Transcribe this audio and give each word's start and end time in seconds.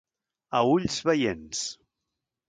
A 0.57 0.59
ulls 0.73 0.97
veients. 1.05 1.59